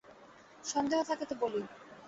[0.63, 1.65] সন্দেহ থাকে তো বলিও।